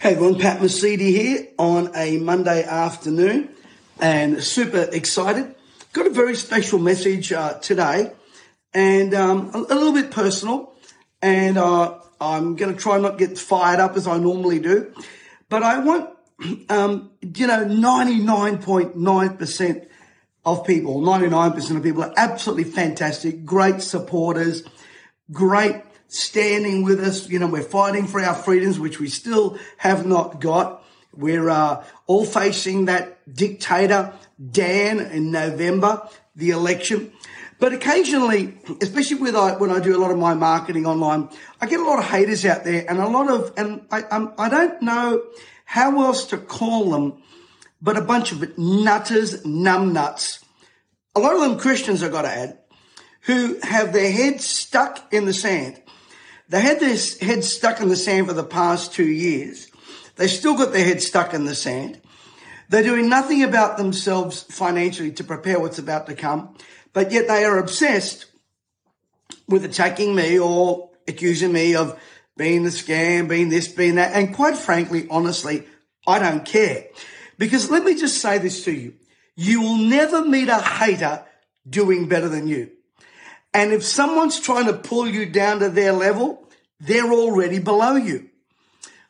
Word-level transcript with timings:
Hey 0.00 0.12
everyone, 0.12 0.38
Pat 0.38 0.60
Mesiti 0.60 1.08
here 1.08 1.48
on 1.58 1.90
a 1.96 2.18
Monday 2.18 2.62
afternoon 2.62 3.48
and 4.00 4.40
super 4.40 4.88
excited. 4.92 5.56
Got 5.92 6.06
a 6.06 6.10
very 6.10 6.36
special 6.36 6.78
message 6.78 7.32
uh, 7.32 7.54
today 7.54 8.12
and 8.72 9.12
um, 9.12 9.50
a, 9.52 9.58
a, 9.58 9.74
little 9.74 9.92
bit 9.92 10.12
personal 10.12 10.72
and 11.20 11.58
uh, 11.58 11.98
I'm 12.20 12.54
going 12.54 12.72
to 12.72 12.80
try 12.80 13.00
not 13.00 13.18
get 13.18 13.36
fired 13.36 13.80
up 13.80 13.96
as 13.96 14.06
I 14.06 14.18
normally 14.18 14.60
do. 14.60 14.94
But 15.48 15.64
I 15.64 15.80
want, 15.80 16.10
um, 16.70 17.10
you 17.20 17.48
know, 17.48 17.64
99.9% 17.64 19.86
of 20.44 20.64
people, 20.64 21.00
99% 21.00 21.76
of 21.76 21.82
people 21.82 22.04
are 22.04 22.14
absolutely 22.16 22.70
fantastic, 22.70 23.44
great 23.44 23.82
supporters, 23.82 24.62
great 25.32 25.82
standing 26.08 26.82
with 26.82 27.00
us. 27.00 27.28
You 27.28 27.38
know, 27.38 27.46
we're 27.46 27.62
fighting 27.62 28.06
for 28.06 28.20
our 28.20 28.34
freedoms, 28.34 28.78
which 28.78 28.98
we 28.98 29.08
still 29.08 29.58
have 29.76 30.06
not 30.06 30.40
got. 30.40 30.84
We're 31.14 31.48
uh, 31.48 31.84
all 32.06 32.24
facing 32.24 32.86
that 32.86 33.32
dictator, 33.32 34.12
Dan, 34.50 35.00
in 35.00 35.30
November, 35.30 36.08
the 36.34 36.50
election. 36.50 37.12
But 37.58 37.72
occasionally, 37.72 38.56
especially 38.80 39.16
with 39.16 39.34
I, 39.34 39.56
when 39.56 39.70
I 39.70 39.80
do 39.80 39.96
a 39.96 39.98
lot 39.98 40.12
of 40.12 40.18
my 40.18 40.34
marketing 40.34 40.86
online, 40.86 41.28
I 41.60 41.66
get 41.66 41.80
a 41.80 41.84
lot 41.84 41.98
of 41.98 42.04
haters 42.04 42.44
out 42.44 42.64
there 42.64 42.84
and 42.88 42.98
a 42.98 43.08
lot 43.08 43.28
of, 43.28 43.52
and 43.56 43.84
I, 43.90 44.04
I 44.38 44.48
don't 44.48 44.80
know 44.80 45.22
how 45.64 46.00
else 46.02 46.26
to 46.26 46.38
call 46.38 46.90
them, 46.90 47.22
but 47.82 47.96
a 47.96 48.00
bunch 48.00 48.30
of 48.30 48.56
nutters, 48.56 49.42
numbnuts. 49.42 50.44
A 51.16 51.20
lot 51.20 51.34
of 51.34 51.40
them 51.40 51.58
Christians, 51.58 52.02
I 52.02 52.08
got 52.10 52.22
to 52.22 52.28
add, 52.28 52.58
who 53.22 53.58
have 53.64 53.92
their 53.92 54.12
heads 54.12 54.44
stuck 54.46 55.12
in 55.12 55.24
the 55.24 55.34
sand 55.34 55.82
they 56.48 56.60
had 56.60 56.80
their 56.80 56.96
heads 57.20 57.52
stuck 57.52 57.80
in 57.80 57.88
the 57.88 57.96
sand 57.96 58.26
for 58.26 58.32
the 58.32 58.44
past 58.44 58.92
two 58.92 59.06
years. 59.06 59.70
They 60.16 60.28
still 60.28 60.56
got 60.56 60.72
their 60.72 60.84
heads 60.84 61.06
stuck 61.06 61.34
in 61.34 61.44
the 61.44 61.54
sand. 61.54 62.00
They're 62.68 62.82
doing 62.82 63.08
nothing 63.08 63.42
about 63.42 63.76
themselves 63.76 64.42
financially 64.42 65.12
to 65.12 65.24
prepare 65.24 65.60
what's 65.60 65.78
about 65.78 66.06
to 66.06 66.14
come, 66.14 66.54
but 66.92 67.12
yet 67.12 67.28
they 67.28 67.44
are 67.44 67.58
obsessed 67.58 68.26
with 69.46 69.64
attacking 69.64 70.14
me 70.14 70.38
or 70.38 70.90
accusing 71.06 71.52
me 71.52 71.74
of 71.74 71.98
being 72.36 72.62
the 72.62 72.70
scam, 72.70 73.28
being 73.28 73.48
this, 73.48 73.68
being 73.68 73.96
that. 73.96 74.14
And 74.14 74.34
quite 74.34 74.56
frankly, 74.56 75.06
honestly, 75.10 75.66
I 76.06 76.18
don't 76.18 76.44
care. 76.44 76.86
Because 77.38 77.70
let 77.70 77.84
me 77.84 77.94
just 77.94 78.18
say 78.18 78.38
this 78.38 78.64
to 78.64 78.72
you. 78.72 78.94
You 79.36 79.60
will 79.60 79.78
never 79.78 80.24
meet 80.24 80.48
a 80.48 80.58
hater 80.58 81.24
doing 81.68 82.08
better 82.08 82.28
than 82.28 82.48
you. 82.48 82.70
And 83.54 83.72
if 83.72 83.84
someone's 83.84 84.40
trying 84.40 84.66
to 84.66 84.74
pull 84.74 85.08
you 85.08 85.26
down 85.26 85.60
to 85.60 85.68
their 85.68 85.92
level, 85.92 86.48
they're 86.80 87.12
already 87.12 87.58
below 87.58 87.96
you. 87.96 88.28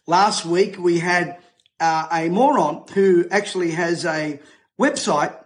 Last 0.07 0.45
week 0.45 0.79
we 0.79 1.01
had 1.01 1.39
uh, 1.81 2.09
a 2.11 2.29
moron 2.29 2.85
who 2.95 3.27
actually 3.31 3.73
has 3.73 4.05
a 4.05 4.41
website 4.79 5.37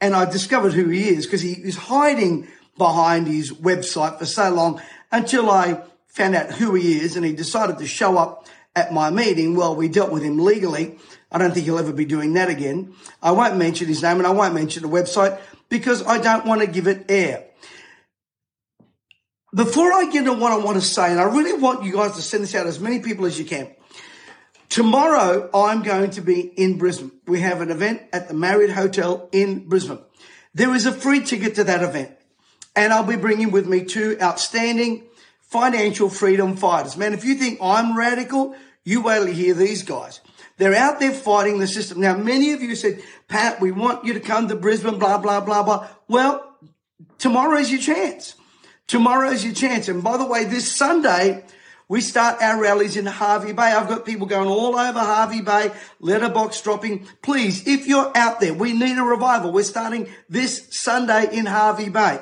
and 0.00 0.14
I 0.14 0.30
discovered 0.30 0.72
who 0.72 0.88
he 0.88 1.08
is 1.08 1.26
because 1.26 1.40
he 1.40 1.52
is 1.52 1.76
hiding 1.76 2.48
behind 2.76 3.26
his 3.26 3.52
website 3.52 4.18
for 4.18 4.26
so 4.26 4.50
long 4.50 4.80
until 5.10 5.50
I 5.50 5.82
found 6.06 6.34
out 6.34 6.52
who 6.52 6.74
he 6.74 7.00
is 7.00 7.16
and 7.16 7.24
he 7.24 7.32
decided 7.32 7.78
to 7.78 7.86
show 7.86 8.18
up 8.18 8.46
at 8.76 8.92
my 8.92 9.10
meeting. 9.10 9.56
Well, 9.56 9.74
we 9.74 9.88
dealt 9.88 10.12
with 10.12 10.22
him 10.22 10.38
legally. 10.38 10.98
I 11.30 11.38
don't 11.38 11.52
think 11.52 11.64
he'll 11.66 11.78
ever 11.78 11.92
be 11.92 12.04
doing 12.04 12.34
that 12.34 12.48
again. 12.48 12.94
I 13.22 13.32
won't 13.32 13.56
mention 13.56 13.88
his 13.88 14.02
name 14.02 14.18
and 14.18 14.26
I 14.26 14.30
won't 14.30 14.54
mention 14.54 14.82
the 14.82 14.88
website 14.88 15.40
because 15.68 16.06
I 16.06 16.18
don't 16.18 16.46
want 16.46 16.60
to 16.60 16.66
give 16.66 16.86
it 16.86 17.06
air. 17.08 17.46
Before 19.54 19.92
I 19.92 20.06
get 20.06 20.26
into 20.26 20.32
what 20.32 20.50
I 20.50 20.56
want 20.56 20.76
to 20.76 20.80
say, 20.80 21.12
and 21.12 21.20
I 21.20 21.24
really 21.24 21.52
want 21.52 21.84
you 21.84 21.92
guys 21.92 22.16
to 22.16 22.22
send 22.22 22.42
this 22.42 22.54
out 22.56 22.66
as 22.66 22.80
many 22.80 22.98
people 22.98 23.24
as 23.24 23.38
you 23.38 23.44
can. 23.44 23.70
Tomorrow, 24.68 25.48
I'm 25.54 25.82
going 25.82 26.10
to 26.12 26.20
be 26.20 26.40
in 26.40 26.76
Brisbane. 26.76 27.12
We 27.28 27.38
have 27.40 27.60
an 27.60 27.70
event 27.70 28.02
at 28.12 28.26
the 28.26 28.34
Marriott 28.34 28.72
Hotel 28.72 29.28
in 29.30 29.68
Brisbane. 29.68 30.00
There 30.54 30.74
is 30.74 30.86
a 30.86 30.92
free 30.92 31.22
ticket 31.22 31.54
to 31.54 31.64
that 31.64 31.84
event. 31.84 32.10
And 32.74 32.92
I'll 32.92 33.04
be 33.04 33.14
bringing 33.14 33.52
with 33.52 33.68
me 33.68 33.84
two 33.84 34.16
outstanding 34.20 35.04
financial 35.40 36.08
freedom 36.08 36.56
fighters. 36.56 36.96
Man, 36.96 37.14
if 37.14 37.24
you 37.24 37.36
think 37.36 37.60
I'm 37.62 37.96
radical, 37.96 38.56
you 38.82 39.02
wait 39.02 39.18
till 39.18 39.28
you 39.28 39.34
hear 39.34 39.54
these 39.54 39.84
guys. 39.84 40.20
They're 40.56 40.74
out 40.74 40.98
there 40.98 41.12
fighting 41.12 41.58
the 41.58 41.68
system. 41.68 42.00
Now, 42.00 42.16
many 42.16 42.50
of 42.52 42.60
you 42.60 42.74
said, 42.74 43.00
Pat, 43.28 43.60
we 43.60 43.70
want 43.70 44.04
you 44.04 44.14
to 44.14 44.20
come 44.20 44.48
to 44.48 44.56
Brisbane, 44.56 44.98
blah, 44.98 45.18
blah, 45.18 45.40
blah, 45.40 45.62
blah. 45.62 45.88
Well, 46.08 46.56
tomorrow 47.18 47.58
is 47.58 47.70
your 47.70 47.80
chance. 47.80 48.34
Tomorrow's 48.86 49.44
your 49.44 49.54
chance. 49.54 49.88
And 49.88 50.02
by 50.02 50.16
the 50.16 50.26
way, 50.26 50.44
this 50.44 50.70
Sunday, 50.70 51.44
we 51.88 52.00
start 52.00 52.40
our 52.40 52.60
rallies 52.60 52.96
in 52.96 53.06
Hervey 53.06 53.52
Bay. 53.52 53.62
I've 53.62 53.88
got 53.88 54.06
people 54.06 54.26
going 54.26 54.48
all 54.48 54.76
over 54.76 54.98
Hervey 54.98 55.42
Bay, 55.42 55.72
letterbox 56.00 56.60
dropping. 56.62 57.06
Please, 57.22 57.66
if 57.66 57.86
you're 57.86 58.10
out 58.16 58.40
there, 58.40 58.54
we 58.54 58.72
need 58.72 58.98
a 58.98 59.02
revival. 59.02 59.52
We're 59.52 59.64
starting 59.64 60.08
this 60.28 60.68
Sunday 60.70 61.28
in 61.36 61.46
Hervey 61.46 61.90
Bay. 61.90 62.20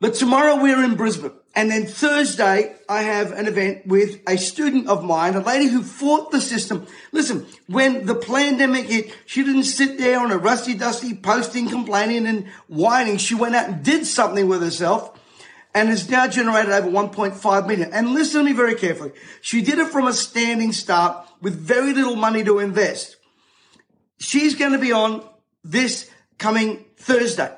But 0.00 0.14
tomorrow 0.14 0.60
we're 0.60 0.82
in 0.84 0.96
Brisbane. 0.96 1.32
And 1.54 1.70
then 1.70 1.86
Thursday, 1.86 2.76
I 2.88 3.02
have 3.02 3.32
an 3.32 3.48
event 3.48 3.86
with 3.86 4.20
a 4.28 4.38
student 4.38 4.86
of 4.86 5.04
mine, 5.04 5.34
a 5.34 5.40
lady 5.40 5.66
who 5.66 5.82
fought 5.82 6.30
the 6.30 6.40
system. 6.40 6.86
Listen, 7.10 7.44
when 7.66 8.06
the 8.06 8.14
pandemic 8.14 8.86
hit, 8.86 9.16
she 9.26 9.42
didn't 9.42 9.64
sit 9.64 9.98
there 9.98 10.20
on 10.20 10.30
a 10.30 10.38
rusty 10.38 10.74
dusty 10.74 11.14
posting, 11.14 11.68
complaining 11.68 12.26
and 12.26 12.46
whining. 12.68 13.16
She 13.16 13.34
went 13.34 13.56
out 13.56 13.68
and 13.68 13.82
did 13.82 14.06
something 14.06 14.46
with 14.48 14.62
herself 14.62 15.18
and 15.74 15.88
has 15.88 16.08
now 16.08 16.28
generated 16.28 16.72
over 16.72 16.88
1.5 16.88 17.66
million. 17.66 17.92
And 17.92 18.14
listen 18.14 18.40
to 18.40 18.44
me 18.44 18.52
very 18.52 18.76
carefully. 18.76 19.12
She 19.40 19.60
did 19.60 19.78
it 19.78 19.88
from 19.88 20.06
a 20.06 20.12
standing 20.12 20.72
start 20.72 21.26
with 21.40 21.58
very 21.58 21.92
little 21.92 22.16
money 22.16 22.44
to 22.44 22.60
invest. 22.60 23.16
She's 24.18 24.54
going 24.54 24.72
to 24.72 24.78
be 24.78 24.92
on 24.92 25.24
this 25.64 26.10
coming 26.38 26.84
Thursday. 26.96 27.52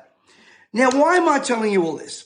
Now, 0.71 0.89
why 0.91 1.17
am 1.17 1.29
I 1.29 1.39
telling 1.39 1.71
you 1.71 1.83
all 1.83 1.97
this? 1.97 2.25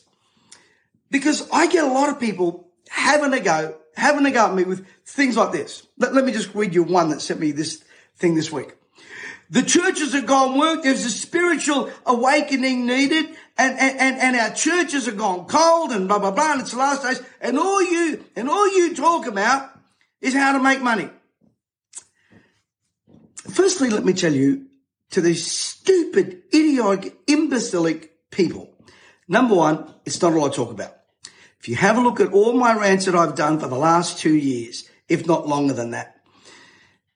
Because 1.09 1.47
I 1.51 1.67
get 1.67 1.83
a 1.83 1.91
lot 1.91 2.09
of 2.09 2.19
people 2.19 2.67
having 2.89 3.33
a 3.33 3.39
go, 3.39 3.75
having 3.95 4.25
a 4.25 4.31
go 4.31 4.47
at 4.47 4.55
me 4.55 4.63
with 4.63 4.85
things 5.05 5.37
like 5.37 5.51
this. 5.51 5.87
Let, 5.97 6.13
let 6.13 6.25
me 6.25 6.31
just 6.31 6.53
read 6.53 6.73
you 6.73 6.83
one 6.83 7.09
that 7.09 7.21
sent 7.21 7.39
me 7.39 7.51
this 7.51 7.83
thing 8.17 8.35
this 8.35 8.51
week. 8.51 8.73
The 9.49 9.63
churches 9.63 10.13
have 10.13 10.25
gone 10.25 10.57
work. 10.59 10.83
There's 10.83 11.05
a 11.05 11.09
spiritual 11.09 11.89
awakening 12.05 12.85
needed 12.85 13.25
and, 13.57 13.79
and, 13.79 14.19
and, 14.19 14.35
our 14.35 14.53
churches 14.53 15.05
have 15.05 15.17
gone 15.17 15.45
cold 15.47 15.91
and 15.91 16.07
blah, 16.07 16.19
blah, 16.19 16.31
blah. 16.31 16.53
And 16.53 16.61
it's 16.61 16.71
the 16.71 16.77
last 16.77 17.03
days. 17.03 17.21
And 17.39 17.57
all 17.57 17.81
you, 17.81 18.23
and 18.35 18.49
all 18.49 18.67
you 18.77 18.93
talk 18.93 19.25
about 19.25 19.69
is 20.21 20.33
how 20.33 20.51
to 20.51 20.61
make 20.61 20.81
money. 20.81 21.09
Firstly, 23.49 23.89
let 23.89 24.03
me 24.03 24.13
tell 24.13 24.33
you 24.33 24.67
to 25.11 25.21
these 25.21 25.49
stupid, 25.49 26.43
idiotic, 26.53 27.15
imbecilic 27.27 28.29
people. 28.29 28.69
Number 29.27 29.55
one, 29.55 29.93
it's 30.05 30.21
not 30.21 30.33
all 30.33 30.45
I 30.45 30.49
talk 30.49 30.71
about. 30.71 30.96
If 31.59 31.67
you 31.67 31.75
have 31.75 31.97
a 31.97 32.01
look 32.01 32.19
at 32.19 32.33
all 32.33 32.53
my 32.53 32.73
rants 32.73 33.05
that 33.05 33.15
I've 33.15 33.35
done 33.35 33.59
for 33.59 33.67
the 33.67 33.75
last 33.75 34.19
two 34.19 34.35
years, 34.35 34.89
if 35.09 35.25
not 35.25 35.47
longer 35.47 35.73
than 35.73 35.91
that, 35.91 36.17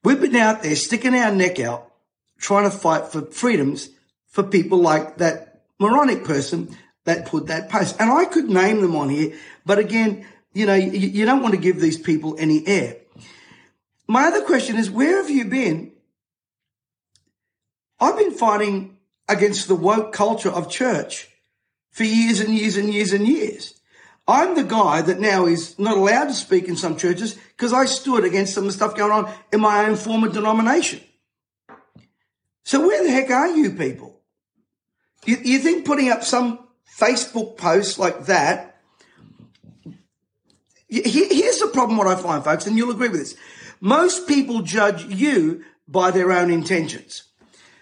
we've 0.04 0.20
been 0.20 0.36
out 0.36 0.64
there 0.64 0.76
sticking 0.76 1.16
our 1.16 1.34
neck 1.34 1.60
out, 1.60 1.92
trying 2.40 2.70
to 2.70 2.76
fight 2.76 3.08
for 3.08 3.22
freedoms 3.22 3.90
for 4.28 4.44
people 4.44 4.80
like 4.80 5.18
that 5.18 5.64
moronic 5.80 6.24
person 6.24 6.76
that 7.06 7.28
put 7.28 7.48
that 7.48 7.70
post. 7.70 7.96
And 8.00 8.12
I 8.12 8.26
could 8.26 8.50
name 8.50 8.82
them 8.82 8.96
on 8.96 9.10
here, 9.10 9.34
but 9.66 9.80
again, 9.80 10.26
you 10.54 10.66
know, 10.66 10.76
you, 10.76 10.92
you 10.92 11.26
don't 11.26 11.42
want 11.42 11.54
to 11.54 11.60
give 11.60 11.80
these 11.80 11.98
people 11.98 12.36
any 12.38 12.66
air. 12.68 12.98
My 14.08 14.26
other 14.26 14.42
question 14.42 14.76
is, 14.76 14.92
where 14.92 15.18
have 15.18 15.30
you 15.30 15.46
been? 15.46 15.94
I've 18.00 18.18
been 18.18 18.34
fighting 18.34 18.98
against 19.30 19.68
the 19.68 19.76
woke 19.76 20.12
culture 20.12 20.50
of 20.50 20.70
church 20.70 21.30
for 21.92 22.04
years 22.04 22.40
and 22.42 22.54
years 22.54 22.76
and 22.76 22.94
years 22.94 23.14
and 23.14 23.28
years. 23.28 23.80
I'm 24.32 24.56
the 24.56 24.64
guy 24.64 25.02
that 25.02 25.20
now 25.20 25.46
is 25.46 25.78
not 25.78 25.98
allowed 25.98 26.26
to 26.26 26.34
speak 26.34 26.66
in 26.66 26.76
some 26.76 26.96
churches 26.96 27.34
because 27.34 27.74
I 27.74 27.86
stood 27.86 28.24
against 28.24 28.54
some 28.54 28.64
of 28.64 28.70
the 28.70 28.74
stuff 28.74 28.96
going 28.96 29.12
on 29.12 29.32
in 29.52 29.60
my 29.60 29.86
own 29.86 29.96
former 29.96 30.30
denomination. 30.30 31.02
So 32.64 32.88
where 32.88 33.04
the 33.04 33.12
heck 33.12 33.30
are 33.30 33.50
you 33.50 33.72
people? 33.72 34.22
You, 35.26 35.38
you 35.44 35.60
think 35.60 35.86
putting 35.86 36.10
up 36.10 36.24
some 36.24 36.60
Facebook 36.98 37.58
post 37.58 38.00
like 38.00 38.26
that? 38.26 38.80
Here's 40.88 41.60
the 41.60 41.70
problem 41.74 41.98
what 41.98 42.08
I 42.08 42.16
find, 42.16 42.44
folks, 42.44 42.68
and 42.68 42.76
you'll 42.76 42.92
agree 42.92 43.10
with 43.10 43.20
this. 43.20 43.36
Most 43.80 44.28
people 44.28 44.62
judge 44.62 45.06
you 45.06 45.64
by 45.88 46.12
their 46.12 46.32
own 46.32 46.52
intentions. 46.52 47.24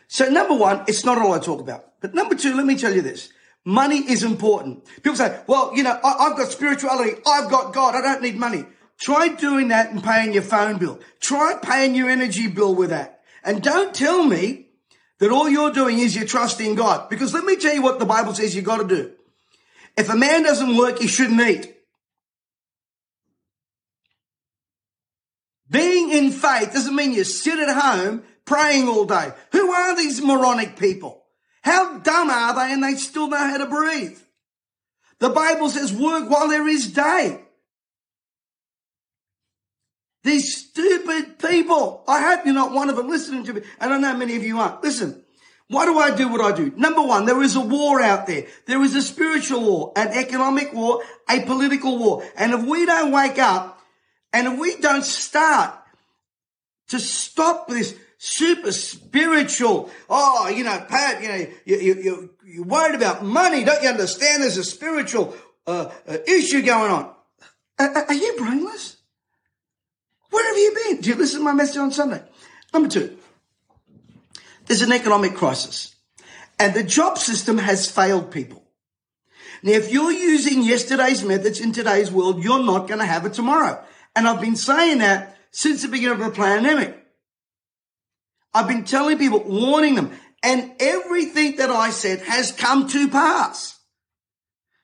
So 0.08 0.30
number 0.30 0.56
one, 0.56 0.84
it's 0.88 1.06
not 1.06 1.18
all 1.18 1.34
I 1.34 1.40
talk 1.40 1.60
about. 1.60 1.86
But 2.02 2.14
number 2.14 2.36
two, 2.36 2.56
let 2.56 2.66
me 2.66 2.78
tell 2.78 2.94
you 2.94 3.02
this. 3.02 3.30
Money 3.70 3.98
is 3.98 4.24
important. 4.24 4.84
People 5.04 5.16
say, 5.16 5.42
well, 5.46 5.72
you 5.76 5.84
know, 5.84 5.96
I, 6.04 6.30
have 6.30 6.38
got 6.38 6.52
spirituality. 6.52 7.22
I've 7.28 7.52
got 7.52 7.72
God. 7.72 7.94
I 7.94 8.02
don't 8.02 8.24
need 8.24 8.36
money. 8.36 8.66
Try 8.98 9.28
doing 9.28 9.68
that 9.68 9.92
and 9.92 10.04
paying 10.04 10.34
your 10.34 10.42
phone 10.42 10.80
bill. 10.80 11.00
Try 11.20 11.54
paying 11.62 11.94
your 11.94 12.10
energy 12.10 12.48
bill 12.48 12.74
with 12.74 12.90
that. 12.90 13.22
And 13.44 13.62
don't 13.62 13.94
tell 13.94 14.26
me 14.26 14.70
that 15.20 15.30
all 15.30 15.48
you're 15.48 15.72
doing 15.72 16.00
is 16.00 16.16
you're 16.16 16.26
trusting 16.26 16.74
God. 16.74 17.10
Because 17.12 17.32
let 17.32 17.46
me 17.46 17.58
tell 17.58 17.76
you 17.76 17.84
what 17.84 18.00
the 18.00 18.08
Bible 18.08 18.34
says 18.34 18.56
you 18.56 18.64
got 18.64 18.78
to 18.78 18.88
do. 18.88 19.12
If 19.96 20.10
a 20.10 20.16
man 20.16 20.42
doesn't 20.42 20.76
work, 20.76 20.98
he 20.98 21.06
shouldn't 21.08 21.40
eat. 21.40 21.72
Being 25.70 26.10
in 26.10 26.32
faith 26.32 26.74
doesn't 26.74 26.96
mean 26.96 27.12
you 27.12 27.24
sit 27.24 27.60
at 27.60 27.70
home 27.70 28.24
praying 28.46 28.88
all 28.88 29.06
day. 29.06 29.32
Who 29.52 29.72
are 29.72 29.96
these 29.96 30.24
moronic 30.24 30.76
people? 30.76 31.19
How 31.70 32.00
dumb 32.00 32.32
are 32.32 32.56
they 32.56 32.74
and 32.74 32.84
they 32.84 32.96
still 32.96 33.28
know 33.28 33.38
how 33.38 33.58
to 33.60 33.68
breathe? 33.68 34.18
The 35.20 35.30
Bible 35.30 35.70
says 35.70 35.94
work 35.94 36.28
while 36.28 36.48
there 36.48 36.68
is 36.68 36.92
day. 36.92 37.42
These 40.24 40.58
stupid 40.58 41.38
people. 41.38 42.04
I 42.08 42.22
hope 42.22 42.46
you're 42.46 42.56
not 42.56 42.72
one 42.72 42.90
of 42.90 42.96
them 42.96 43.08
listening 43.08 43.44
to 43.44 43.54
me. 43.54 43.62
And 43.80 43.94
I 43.94 44.00
know 44.00 44.18
many 44.18 44.36
of 44.36 44.44
you 44.44 44.58
aren't. 44.58 44.82
Listen, 44.82 45.24
why 45.68 45.86
do 45.86 46.00
I 46.00 46.10
do 46.10 46.30
what 46.30 46.42
I 46.42 46.58
do? 46.58 46.74
Number 46.76 47.04
one, 47.04 47.28
there 47.28 47.44
is 47.44 47.56
a 47.56 47.62
war 47.62 48.02
out 48.02 48.26
there. 48.26 48.48
There 48.66 48.82
is 48.82 48.96
a 48.96 49.04
spiritual 49.04 49.62
war, 49.62 49.94
an 49.96 50.08
economic 50.08 50.74
war, 50.74 51.04
a 51.30 51.42
political 51.42 52.00
war. 52.00 52.28
And 52.36 52.52
if 52.52 52.64
we 52.64 52.88
don't 52.88 53.12
wake 53.12 53.38
up 53.38 53.80
and 54.34 54.48
if 54.48 54.60
we 54.60 54.76
don't 54.78 55.06
start 55.06 55.76
to 56.88 57.00
stop 57.00 57.68
this 57.68 57.96
super 58.20 58.74
spiritual, 58.74 59.90
oh, 60.10 60.50
you 60.50 60.66
know, 60.66 60.86
Pat, 60.88 61.24
you 61.24 61.28
know, 61.30 61.48
you, 61.66 61.78
you, 61.78 61.96
you, 61.96 62.30
you're 62.46 62.66
worried 62.66 62.96
about 62.96 63.24
money. 63.24 63.64
Don't 63.64 63.82
you 63.82 63.90
understand 63.90 64.44
there's 64.44 64.58
a 64.58 64.64
spiritual 64.64 65.36
uh, 65.66 65.90
uh, 66.08 66.18
issue 66.28 66.62
going 66.62 66.92
on? 66.92 67.12
Are, 67.80 68.06
are 68.06 68.14
you 68.14 68.36
brainless? 68.38 68.98
Where 70.30 70.46
have 70.46 70.58
you 70.58 70.76
been? 70.84 71.02
Do 71.02 71.10
you 71.10 71.16
listen 71.16 71.40
to 71.40 71.46
my 71.46 71.54
message 71.54 71.78
on 71.78 71.92
Sunday? 71.92 72.22
Number 72.74 72.90
two, 72.90 73.18
there's 74.68 74.82
an 74.82 74.92
economic 74.92 75.34
crisis 75.34 75.96
and 76.60 76.74
the 76.74 76.84
job 76.84 77.18
system 77.18 77.58
has 77.58 77.90
failed 77.90 78.32
people. 78.32 78.64
Now, 79.64 79.72
if 79.72 79.92
you're 79.92 80.12
using 80.12 80.62
yesterday's 80.62 81.24
methods 81.24 81.62
in 81.62 81.72
today's 81.72 82.12
world, 82.12 82.44
you're 82.44 82.64
not 82.64 82.88
going 82.88 83.00
to 83.00 83.06
have 83.06 83.26
it 83.26 83.34
tomorrow. 83.34 83.82
And 84.16 84.28
I've 84.28 84.42
been 84.42 84.58
saying 84.58 85.00
that 85.00 85.38
since 85.52 85.82
the 85.82 85.88
beginning 85.88 86.22
of 86.22 86.26
the 86.26 86.32
pandemic. 86.32 86.99
I've 88.54 88.68
been 88.68 88.84
telling 88.84 89.18
people, 89.18 89.44
warning 89.44 89.96
them, 89.96 90.12
and 90.44 90.72
everything 90.80 91.58
that 91.58 91.70
I 91.70 91.92
said 91.92 92.22
has 92.22 92.52
come 92.52 92.88
to 92.90 93.08
pass. 93.10 93.80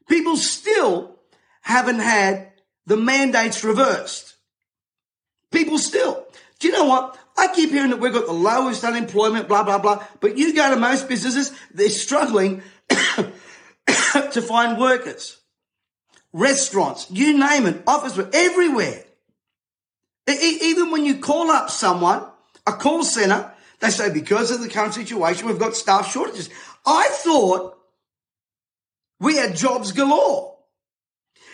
People 0.07 0.37
still 0.37 1.19
haven't 1.61 1.99
had 1.99 2.51
the 2.85 2.97
mandates 2.97 3.63
reversed. 3.63 4.35
People 5.51 5.77
still. 5.79 6.25
Do 6.59 6.67
you 6.67 6.73
know 6.73 6.85
what? 6.85 7.17
I 7.37 7.47
keep 7.47 7.71
hearing 7.71 7.89
that 7.89 7.99
we've 7.99 8.13
got 8.13 8.27
the 8.27 8.33
lowest 8.33 8.83
unemployment, 8.83 9.47
blah, 9.47 9.63
blah, 9.63 9.79
blah. 9.79 10.05
But 10.21 10.37
you 10.37 10.53
go 10.53 10.69
to 10.69 10.79
most 10.79 11.09
businesses, 11.09 11.51
they're 11.73 11.89
struggling 11.89 12.61
to 12.89 14.41
find 14.41 14.79
workers. 14.79 15.37
Restaurants, 16.31 17.09
you 17.09 17.37
name 17.37 17.65
it, 17.65 17.81
office, 17.87 18.17
everywhere. 18.33 19.03
Even 20.27 20.91
when 20.91 21.05
you 21.05 21.17
call 21.19 21.49
up 21.49 21.69
someone, 21.69 22.25
a 22.67 22.73
call 22.73 23.03
center, 23.03 23.53
they 23.79 23.89
say 23.89 24.11
because 24.11 24.51
of 24.51 24.61
the 24.61 24.69
current 24.69 24.93
situation, 24.93 25.47
we've 25.47 25.59
got 25.59 25.75
staff 25.75 26.11
shortages. 26.11 26.49
I 26.85 27.09
thought 27.11 27.77
we 29.19 29.35
had 29.35 29.55
jobs 29.55 29.91
galore. 29.91 30.57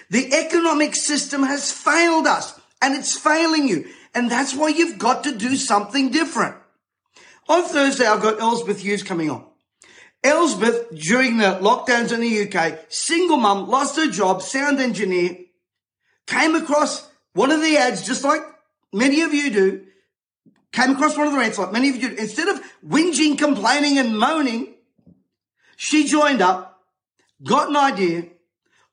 The 0.09 0.33
economic 0.33 0.95
system 0.95 1.43
has 1.43 1.71
failed 1.71 2.27
us 2.27 2.59
and 2.81 2.95
it's 2.95 3.17
failing 3.17 3.67
you. 3.67 3.87
And 4.13 4.29
that's 4.29 4.53
why 4.53 4.69
you've 4.69 4.97
got 4.97 5.23
to 5.23 5.35
do 5.35 5.55
something 5.55 6.11
different. 6.11 6.55
On 7.47 7.63
Thursday, 7.63 8.05
I've 8.05 8.21
got 8.21 8.41
Elspeth 8.41 8.79
Hughes 8.79 9.03
coming 9.03 9.29
on. 9.29 9.45
Elspeth, 10.23 10.93
during 10.93 11.37
the 11.37 11.57
lockdowns 11.61 12.11
in 12.11 12.19
the 12.19 12.47
UK, 12.47 12.79
single 12.89 13.37
mum, 13.37 13.67
lost 13.67 13.95
her 13.95 14.07
job, 14.07 14.41
sound 14.41 14.79
engineer, 14.79 15.37
came 16.27 16.55
across 16.55 17.09
one 17.33 17.51
of 17.51 17.61
the 17.61 17.77
ads, 17.77 18.05
just 18.05 18.23
like 18.23 18.41
many 18.93 19.21
of 19.21 19.33
you 19.33 19.49
do, 19.49 19.85
came 20.71 20.91
across 20.91 21.17
one 21.17 21.27
of 21.27 21.33
the 21.33 21.39
ads, 21.39 21.59
like 21.59 21.71
many 21.71 21.89
of 21.89 21.97
you. 21.97 22.09
Instead 22.15 22.47
of 22.47 22.61
whinging, 22.85 23.37
complaining, 23.37 23.97
and 23.97 24.17
moaning, 24.17 24.73
she 25.75 26.05
joined 26.05 26.41
up, 26.41 26.81
got 27.43 27.69
an 27.69 27.75
idea, 27.75 28.25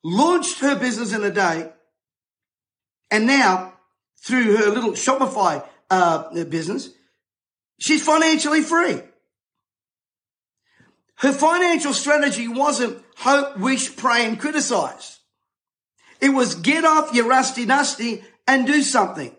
launched 0.02 0.60
her 0.60 0.78
business 0.78 1.12
in 1.12 1.22
a 1.22 1.30
day, 1.30 1.70
and 3.10 3.26
now 3.26 3.74
through 4.20 4.56
her 4.56 4.70
little 4.70 4.92
Shopify 4.92 5.64
uh, 5.90 6.44
business, 6.44 6.90
she's 7.78 8.02
financially 8.02 8.62
free. 8.62 9.00
Her 11.16 11.32
financial 11.32 11.94
strategy 11.94 12.46
wasn't 12.46 13.02
hope, 13.16 13.58
wish, 13.58 13.96
pray, 13.96 14.24
and 14.24 14.38
criticize. 14.38 15.18
It 16.20 16.30
was 16.30 16.54
get 16.54 16.84
off 16.84 17.14
your 17.14 17.28
rusty 17.28 17.66
nasty 17.66 18.22
and 18.46 18.66
do 18.66 18.82
something. 18.82 19.34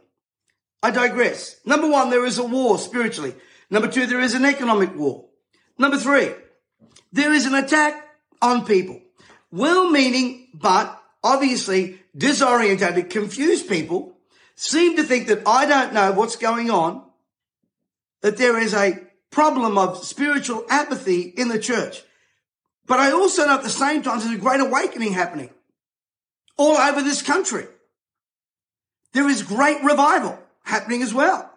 I 0.82 0.92
digress. 0.92 1.58
Number 1.66 1.90
one, 1.90 2.10
there 2.10 2.26
is 2.26 2.38
a 2.38 2.44
war 2.44 2.78
spiritually. 2.78 3.36
Number 3.70 3.88
two, 3.88 4.06
there 4.06 4.22
is 4.22 4.34
an 4.34 4.46
economic 4.46 4.96
war. 4.96 5.26
Number 5.78 5.98
three, 5.98 6.32
there 7.12 7.34
is 7.34 7.46
an 7.46 7.56
attack 7.56 8.08
on 8.42 8.66
people. 8.66 9.02
Well 9.52 9.90
meaning, 9.90 10.48
but 10.54 11.02
obviously 11.24 12.00
disorientated, 12.18 13.10
confused 13.10 13.68
people 13.68 14.16
seem 14.56 14.96
to 14.98 15.04
think 15.04 15.28
that 15.28 15.44
I 15.46 15.66
don't 15.66 15.94
know 15.94 16.12
what's 16.12 16.36
going 16.36 16.70
on, 16.70 17.04
that 18.22 18.38
there 18.38 18.60
is 18.60 18.74
a 18.74 19.00
problem 19.32 19.78
of 19.78 20.04
spiritual 20.04 20.66
apathy 20.70 21.22
in 21.22 21.50
the 21.50 21.60
church. 21.60 22.04
But 22.86 23.00
I 23.00 23.12
also 23.12 23.46
know 23.46 23.56
at 23.56 23.64
the 23.64 23.70
same 23.70 24.02
time 24.02 24.20
there's 24.20 24.34
a 24.34 24.38
great 24.38 24.60
awakening 24.60 25.14
happening 25.14 25.52
all 26.58 26.76
over 26.76 27.02
this 27.02 27.22
country. 27.22 27.66
There 29.14 29.30
is 29.30 29.44
great 29.44 29.84
revival 29.84 30.40
happening 30.64 31.02
as 31.02 31.14
well. 31.14 31.52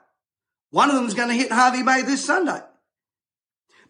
One 0.71 0.89
of 0.89 0.97
them 0.97 1.07
is 1.07 1.15
going 1.15 1.29
to 1.29 1.35
hit 1.35 1.53
Hervey 1.53 1.83
Bay 1.83 2.03
this 2.03 2.25
Sunday. 2.25 2.61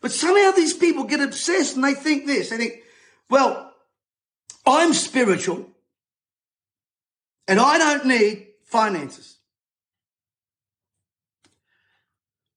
But 0.01 0.11
somehow 0.11 0.51
these 0.51 0.75
people 0.75 1.05
get 1.05 1.21
obsessed 1.21 1.77
and 1.77 1.85
they 1.85 1.95
think 1.95 2.27
this. 2.27 2.51
They 2.51 2.57
think, 2.57 2.83
well, 3.31 3.73
I'm 4.67 4.93
spiritual 4.93 5.71
and 7.47 7.61
I 7.61 7.79
don't 7.79 8.07
need 8.07 8.49
finances. 8.65 9.39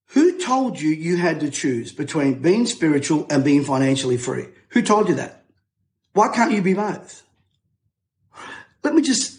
Who 0.09 0.39
told 0.39 0.79
you 0.79 0.89
you 0.89 1.17
had 1.17 1.41
to 1.41 1.49
choose 1.49 1.91
between 1.91 2.41
being 2.41 2.65
spiritual 2.65 3.27
and 3.29 3.43
being 3.43 3.63
financially 3.63 4.17
free? 4.17 4.47
Who 4.69 4.81
told 4.81 5.09
you 5.09 5.15
that? 5.15 5.43
Why 6.13 6.29
can't 6.29 6.53
you 6.53 6.61
be 6.61 6.73
both? 6.73 7.23
Let 8.81 8.95
me 8.95 9.01
just 9.01 9.37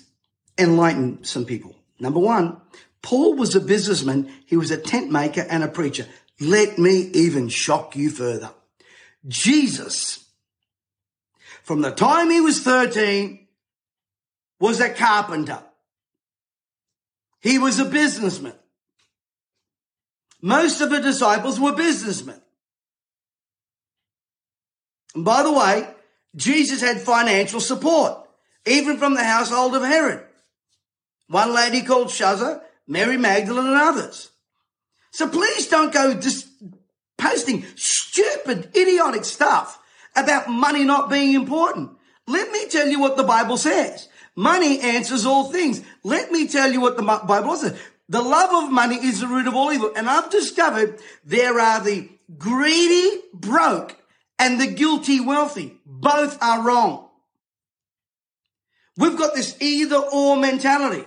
enlighten 0.58 1.24
some 1.24 1.44
people. 1.44 1.74
Number 1.98 2.20
one, 2.20 2.60
Paul 3.02 3.34
was 3.34 3.54
a 3.54 3.60
businessman. 3.60 4.32
He 4.46 4.56
was 4.56 4.70
a 4.70 4.76
tent 4.76 5.10
maker 5.10 5.46
and 5.48 5.62
a 5.62 5.68
preacher. 5.68 6.06
Let 6.40 6.78
me 6.78 7.10
even 7.14 7.48
shock 7.48 7.96
you 7.96 8.10
further. 8.10 8.50
Jesus, 9.26 10.24
from 11.62 11.80
the 11.80 11.90
time 11.90 12.30
he 12.30 12.40
was 12.40 12.62
13, 12.62 13.46
was 14.60 14.80
a 14.80 14.90
carpenter. 14.90 15.60
He 17.40 17.58
was 17.58 17.78
a 17.78 17.84
businessman. 17.84 18.54
Most 20.42 20.80
of 20.80 20.90
the 20.90 21.00
disciples 21.00 21.58
were 21.58 21.72
businessmen. 21.72 22.40
And 25.14 25.24
by 25.24 25.42
the 25.42 25.52
way, 25.52 25.88
Jesus 26.34 26.82
had 26.82 27.00
financial 27.00 27.60
support, 27.60 28.28
even 28.66 28.98
from 28.98 29.14
the 29.14 29.24
household 29.24 29.74
of 29.74 29.82
Herod. 29.82 30.22
One 31.28 31.54
lady 31.54 31.82
called 31.82 32.08
Shazza, 32.08 32.60
Mary 32.86 33.16
Magdalene, 33.16 33.66
and 33.66 33.76
others. 33.76 34.30
So 35.10 35.28
please 35.28 35.68
don't 35.68 35.92
go 35.92 36.14
just 36.14 36.48
posting 37.18 37.64
stupid, 37.74 38.76
idiotic 38.76 39.24
stuff 39.24 39.80
about 40.14 40.48
money 40.48 40.84
not 40.84 41.10
being 41.10 41.34
important. 41.34 41.90
Let 42.26 42.50
me 42.50 42.68
tell 42.68 42.88
you 42.88 43.00
what 43.00 43.16
the 43.16 43.24
Bible 43.24 43.56
says. 43.56 44.08
Money 44.34 44.80
answers 44.80 45.24
all 45.24 45.50
things. 45.50 45.82
Let 46.02 46.30
me 46.30 46.46
tell 46.46 46.70
you 46.70 46.80
what 46.80 46.96
the 46.96 47.02
Bible 47.02 47.56
says. 47.56 47.78
The 48.08 48.22
love 48.22 48.64
of 48.64 48.72
money 48.72 48.96
is 48.96 49.20
the 49.20 49.26
root 49.26 49.46
of 49.46 49.54
all 49.54 49.72
evil. 49.72 49.92
And 49.96 50.08
I've 50.08 50.30
discovered 50.30 51.00
there 51.24 51.58
are 51.58 51.82
the 51.82 52.08
greedy 52.36 53.22
broke 53.32 53.96
and 54.38 54.60
the 54.60 54.66
guilty 54.66 55.20
wealthy. 55.20 55.78
Both 55.86 56.42
are 56.42 56.62
wrong. 56.62 57.08
We've 58.96 59.16
got 59.16 59.34
this 59.34 59.56
either 59.60 59.96
or 59.96 60.36
mentality. 60.36 61.04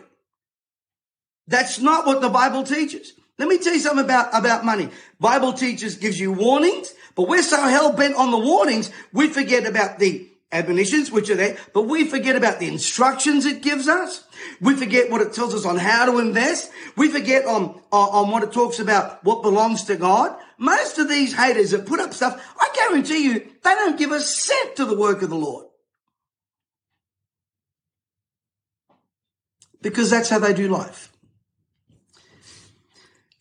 That's 1.49 1.79
not 1.79 2.05
what 2.05 2.21
the 2.21 2.29
Bible 2.29 2.63
teaches. 2.63 3.13
Let 3.39 3.47
me 3.47 3.57
tell 3.57 3.73
you 3.73 3.79
something 3.79 4.05
about, 4.05 4.29
about 4.37 4.63
money. 4.63 4.89
Bible 5.19 5.53
teaches, 5.53 5.95
gives 5.95 6.19
you 6.19 6.31
warnings, 6.31 6.93
but 7.15 7.27
we're 7.27 7.41
so 7.41 7.61
hell 7.61 7.91
bent 7.91 8.15
on 8.15 8.31
the 8.31 8.37
warnings, 8.37 8.91
we 9.11 9.29
forget 9.29 9.65
about 9.65 9.97
the 9.97 10.29
admonitions, 10.51 11.11
which 11.11 11.29
are 11.29 11.35
there, 11.35 11.57
but 11.73 11.83
we 11.83 12.05
forget 12.05 12.35
about 12.35 12.59
the 12.59 12.67
instructions 12.67 13.45
it 13.45 13.61
gives 13.61 13.87
us. 13.87 14.23
We 14.61 14.75
forget 14.75 15.09
what 15.09 15.21
it 15.21 15.33
tells 15.33 15.55
us 15.55 15.65
on 15.65 15.77
how 15.77 16.05
to 16.05 16.19
invest. 16.19 16.71
We 16.95 17.09
forget 17.09 17.45
on, 17.45 17.81
on, 17.91 18.09
on 18.09 18.31
what 18.31 18.43
it 18.43 18.51
talks 18.51 18.79
about 18.79 19.23
what 19.23 19.41
belongs 19.41 19.85
to 19.85 19.95
God. 19.95 20.37
Most 20.57 20.99
of 20.99 21.09
these 21.09 21.33
haters 21.33 21.71
that 21.71 21.85
put 21.85 21.99
up 21.99 22.13
stuff, 22.13 22.55
I 22.59 22.69
guarantee 22.75 23.25
you, 23.25 23.39
they 23.39 23.75
don't 23.75 23.97
give 23.97 24.11
a 24.11 24.19
cent 24.19 24.75
to 24.75 24.85
the 24.85 24.97
work 24.97 25.21
of 25.21 25.29
the 25.29 25.35
Lord. 25.35 25.65
Because 29.81 30.09
that's 30.09 30.29
how 30.29 30.39
they 30.39 30.53
do 30.53 30.67
life. 30.67 31.09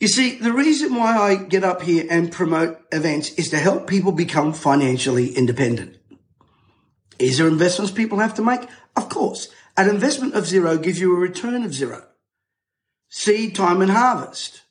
You 0.00 0.06
see, 0.06 0.36
the 0.36 0.52
reason 0.52 0.94
why 0.94 1.16
I 1.16 1.34
get 1.34 1.64
up 1.64 1.82
here 1.82 2.06
and 2.08 2.30
promote 2.30 2.80
events 2.92 3.30
is 3.34 3.50
to 3.50 3.58
help 3.58 3.88
people 3.88 4.12
become 4.12 4.52
financially 4.52 5.34
independent. 5.34 5.96
Is 7.18 7.38
there 7.38 7.48
investments 7.48 7.90
people 7.90 8.20
have 8.20 8.34
to 8.34 8.42
make? 8.42 8.60
Of 8.96 9.08
course. 9.08 9.48
An 9.76 9.88
investment 9.88 10.34
of 10.34 10.46
zero 10.46 10.78
gives 10.78 11.00
you 11.00 11.14
a 11.14 11.18
return 11.18 11.64
of 11.64 11.74
zero. 11.74 12.04
Seed, 13.08 13.56
time, 13.56 13.82
and 13.82 13.90
harvest. 13.90 14.62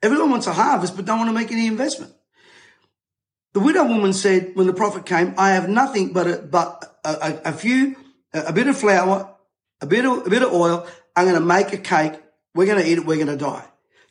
Everyone 0.00 0.30
wants 0.30 0.46
a 0.46 0.52
harvest, 0.52 0.94
but 0.94 1.06
don't 1.06 1.18
want 1.18 1.30
to 1.30 1.34
make 1.34 1.50
any 1.50 1.66
investment. 1.66 2.12
The 3.52 3.60
widow 3.60 3.84
woman 3.84 4.12
said 4.12 4.52
when 4.54 4.66
the 4.66 4.74
prophet 4.74 5.06
came, 5.06 5.34
I 5.38 5.50
have 5.50 5.68
nothing 5.68 6.12
but 6.12 6.26
a, 6.26 6.36
but 6.38 7.00
a, 7.04 7.08
a, 7.08 7.40
a 7.46 7.52
few, 7.52 7.96
a, 8.32 8.52
bit 8.52 8.66
of 8.66 8.76
flour, 8.76 9.34
a 9.80 9.86
bit 9.86 10.04
of, 10.04 10.26
a 10.26 10.30
bit 10.30 10.42
of 10.42 10.52
oil. 10.52 10.86
I'm 11.16 11.24
going 11.24 11.40
to 11.40 11.44
make 11.44 11.72
a 11.72 11.78
cake. 11.78 12.20
We're 12.54 12.66
going 12.66 12.82
to 12.82 12.88
eat 12.88 12.98
it. 12.98 13.06
We're 13.06 13.24
going 13.24 13.28
to 13.28 13.36
die. 13.36 13.64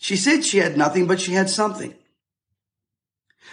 She 0.04 0.18
said 0.18 0.44
she 0.44 0.58
had 0.58 0.76
nothing, 0.76 1.08
but 1.08 1.22
she 1.22 1.32
had 1.32 1.50
something. 1.50 1.96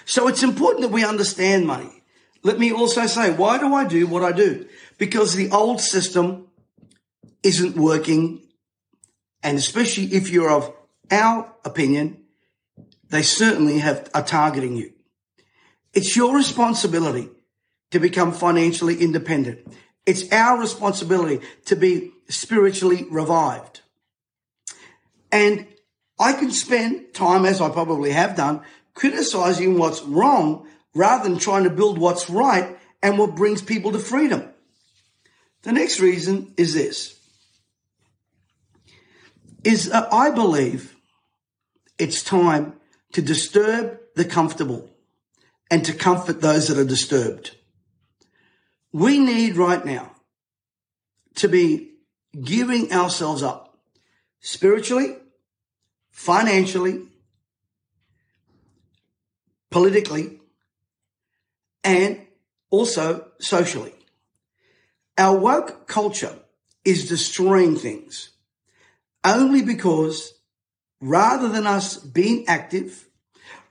So 0.04 0.26
it's 0.26 0.42
important 0.42 0.82
that 0.82 0.90
we 0.90 1.04
understand 1.04 1.64
money. 1.64 2.02
Let 2.42 2.58
me 2.58 2.72
also 2.72 3.06
say, 3.06 3.30
why 3.30 3.58
do 3.58 3.72
I 3.72 3.84
do 3.84 4.08
what 4.08 4.24
I 4.24 4.32
do? 4.32 4.66
Because 4.98 5.36
the 5.36 5.48
old 5.52 5.80
system 5.80 6.48
isn't 7.44 7.76
working. 7.76 8.42
And 9.44 9.58
especially 9.58 10.06
if 10.06 10.28
you're 10.28 10.50
of 10.50 10.74
our 11.12 11.54
opinion, 11.64 12.24
they 13.10 13.22
certainly 13.22 13.78
have, 13.78 14.10
are 14.12 14.24
targeting 14.24 14.74
you. 14.74 14.92
It's 15.94 16.16
your 16.16 16.34
responsibility 16.34 17.28
to 17.92 18.00
become 18.00 18.32
financially 18.32 19.00
independent. 19.00 19.72
It's 20.04 20.32
our 20.32 20.58
responsibility 20.58 21.46
to 21.66 21.76
be 21.76 22.10
spiritually 22.28 23.06
revived. 23.08 23.82
And 25.30 25.68
I 26.20 26.34
can 26.34 26.50
spend 26.50 27.14
time, 27.14 27.46
as 27.46 27.62
I 27.62 27.70
probably 27.70 28.10
have 28.10 28.36
done, 28.36 28.60
criticizing 28.94 29.78
what's 29.78 30.02
wrong 30.02 30.68
rather 30.94 31.26
than 31.26 31.38
trying 31.38 31.64
to 31.64 31.70
build 31.70 31.98
what's 31.98 32.28
right 32.28 32.78
and 33.02 33.18
what 33.18 33.34
brings 33.34 33.62
people 33.62 33.92
to 33.92 33.98
freedom. 33.98 34.46
The 35.62 35.72
next 35.72 35.98
reason 35.98 36.52
is 36.58 36.74
this 36.74 37.18
is 39.64 39.90
uh, 39.90 40.08
I 40.12 40.30
believe 40.30 40.96
it's 41.98 42.22
time 42.22 42.74
to 43.12 43.22
disturb 43.22 43.98
the 44.14 44.24
comfortable 44.24 44.90
and 45.70 45.84
to 45.84 45.92
comfort 45.92 46.40
those 46.40 46.68
that 46.68 46.78
are 46.78 46.84
disturbed. 46.84 47.56
We 48.92 49.18
need 49.18 49.56
right 49.56 49.84
now 49.84 50.12
to 51.36 51.48
be 51.48 51.92
giving 52.42 52.92
ourselves 52.92 53.42
up 53.42 53.78
spiritually, 54.40 55.16
financially, 56.20 57.00
politically, 59.70 60.38
and 61.82 62.20
also 62.68 63.26
socially. 63.38 63.94
Our 65.16 65.38
woke 65.38 65.86
culture 65.86 66.34
is 66.84 67.08
destroying 67.08 67.74
things 67.74 68.32
only 69.24 69.62
because 69.62 70.34
rather 71.00 71.48
than 71.48 71.66
us 71.66 71.96
being 71.96 72.44
active, 72.46 73.08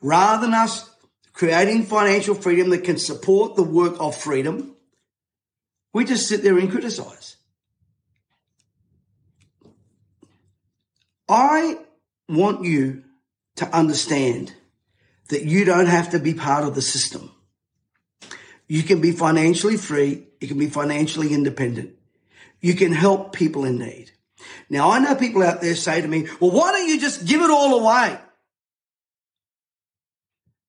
rather 0.01 0.47
than 0.47 0.55
us 0.55 0.89
creating 1.33 1.83
financial 1.83 2.33
freedom 2.33 2.71
that 2.71 2.83
can 2.83 2.97
support 2.97 3.55
the 3.55 3.63
work 3.63 3.95
of 3.99 4.17
freedom, 4.17 4.75
we 5.93 6.03
just 6.03 6.27
sit 6.27 6.41
there 6.41 6.57
and 6.57 6.71
criticize. 6.71 7.35
I 11.27 11.77
want 12.29 12.63
you 12.63 13.03
to 13.55 13.65
understand 13.75 14.53
that 15.29 15.43
you 15.43 15.65
don't 15.65 15.87
have 15.87 16.11
to 16.11 16.19
be 16.19 16.33
part 16.33 16.63
of 16.63 16.75
the 16.75 16.81
system. 16.81 17.31
You 18.67 18.83
can 18.83 19.01
be 19.01 19.11
financially 19.11 19.77
free. 19.77 20.27
You 20.39 20.47
can 20.47 20.59
be 20.59 20.69
financially 20.69 21.33
independent. 21.33 21.95
You 22.61 22.75
can 22.75 22.91
help 22.91 23.33
people 23.33 23.65
in 23.65 23.79
need. 23.79 24.11
Now, 24.69 24.91
I 24.91 24.99
know 24.99 25.15
people 25.15 25.43
out 25.43 25.61
there 25.61 25.75
say 25.75 26.01
to 26.01 26.07
me, 26.07 26.27
well, 26.39 26.51
why 26.51 26.71
don't 26.71 26.87
you 26.87 26.99
just 26.99 27.25
give 27.25 27.41
it 27.41 27.49
all 27.49 27.79
away? 27.79 28.17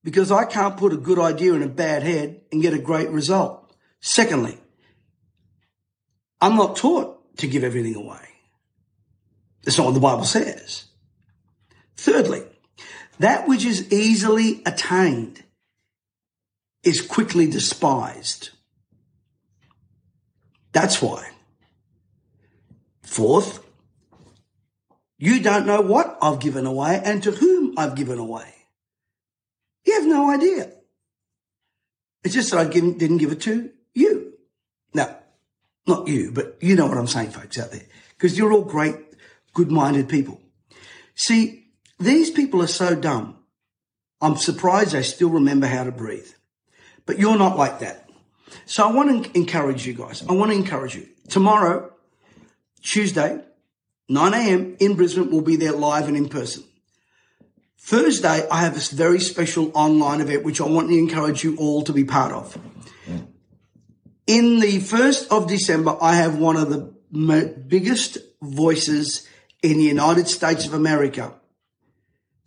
Because 0.03 0.33
I 0.33 0.47
can't 0.47 0.79
put 0.79 0.95
a 0.95 0.97
good 0.97 1.19
idea 1.19 1.53
in 1.53 1.63
a 1.63 1.69
bad 1.69 2.03
head 2.03 2.41
and 2.51 2.63
get 2.63 2.73
a 2.73 2.79
great 2.79 3.11
result. 3.11 3.75
Secondly, 4.01 4.59
I'm 6.41 6.57
not 6.57 6.77
taught 6.77 7.37
to 7.39 7.47
give 7.47 7.65
everything 7.65 7.97
away. 7.97 8.27
That's 9.63 9.77
not 9.77 9.85
what 9.85 9.95
the 9.95 10.01
Bible 10.01 10.25
says. 10.25 10.87
Thirdly, 12.01 12.45
that 13.19 13.47
which 13.47 13.63
is 13.63 13.93
easily 13.93 14.63
attained 14.65 15.45
is 16.83 17.03
quickly 17.03 17.47
despised. 17.47 18.49
That's 20.73 21.03
why. 21.03 21.29
Fourth, 23.03 23.63
you 25.19 25.43
don't 25.43 25.67
know 25.67 25.83
what 25.83 26.17
I've 26.23 26.41
given 26.41 26.65
away 26.65 27.03
and 27.05 27.23
to 27.23 27.33
whom 27.33 27.75
I've 27.77 27.97
given 27.97 28.19
away. 28.19 28.55
You 29.85 29.93
have 30.01 30.07
no 30.07 30.31
idea. 30.31 30.73
It's 32.25 32.33
just 32.33 32.51
that 32.53 32.61
I 32.61 32.65
didn't 32.65 33.19
give 33.19 33.33
it 33.33 33.43
to 33.43 33.73
you. 33.93 34.39
No, 34.95 35.15
not 35.87 36.09
you, 36.09 36.33
but 36.33 36.57
you 36.63 36.77
know 36.77 36.87
what 36.87 36.97
I'm 36.97 37.07
saying, 37.07 37.33
folks 37.33 37.59
out 37.59 37.73
there, 37.73 37.85
because 38.17 38.39
you're 38.39 38.55
all 38.55 38.65
great, 38.65 38.97
good-minded 39.53 40.09
people. 40.09 40.41
See, 41.15 41.60
these 42.01 42.31
people 42.31 42.63
are 42.63 42.67
so 42.67 42.95
dumb. 42.95 43.37
I'm 44.21 44.37
surprised 44.37 44.93
they 44.93 45.03
still 45.03 45.31
remember 45.31 45.67
how 45.67 45.85
to 45.85 45.93
breathe. 45.93 46.29
But 47.07 47.19
you're 47.19 47.39
not 47.39 47.57
like 47.57 47.81
that. 47.81 48.09
So 48.67 48.89
I 48.89 48.93
want 48.93 49.25
to 49.25 49.39
encourage 49.39 49.87
you 49.87 49.95
guys. 49.95 50.25
I 50.29 50.33
want 50.33 50.51
to 50.51 50.57
encourage 50.57 50.97
you. 50.97 51.09
Tomorrow, 51.29 51.93
Tuesday, 52.83 53.41
9 54.09 54.35
a.m. 54.35 54.77
in 54.81 54.97
Brisbane, 54.97 55.31
we'll 55.31 55.41
be 55.41 55.57
there 55.57 55.73
live 55.73 56.09
and 56.09 56.17
in 56.17 56.29
person. 56.29 56.65
Thursday, 57.79 58.47
I 58.51 58.63
have 58.63 58.75
this 58.75 58.91
very 58.91 59.21
special 59.21 59.71
online 59.75 60.21
event, 60.21 60.45
which 60.45 60.61
I 60.61 60.67
want 60.67 60.89
to 60.89 60.99
encourage 60.99 61.45
you 61.45 61.57
all 61.57 61.83
to 61.83 61.93
be 61.93 62.05
part 62.05 62.33
of. 62.33 62.59
In 64.27 64.61
the 64.61 64.79
1st 64.79 65.29
of 65.29 65.49
December, 65.49 65.97
I 66.01 66.15
have 66.15 66.39
one 66.39 66.57
of 66.57 66.69
the 66.71 66.93
biggest 67.67 68.19
voices 68.43 69.27
in 69.63 69.79
the 69.79 69.85
United 69.85 70.29
States 70.29 70.67
of 70.67 70.75
America 70.75 71.35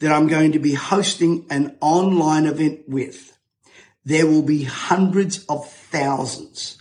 that 0.03 0.11
I'm 0.11 0.27
going 0.27 0.51
to 0.51 0.59
be 0.59 0.73
hosting 0.73 1.45
an 1.49 1.77
online 1.79 2.45
event 2.45 2.89
with 2.89 3.37
there 4.03 4.27
will 4.27 4.41
be 4.41 4.63
hundreds 4.63 5.45
of 5.45 5.71
thousands. 5.71 6.77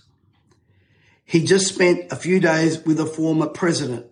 He 1.25 1.45
just 1.45 1.73
spent 1.73 2.11
a 2.11 2.17
few 2.17 2.41
days 2.41 2.85
with 2.85 2.99
a 2.99 3.07
former 3.07 3.47
president. 3.47 4.07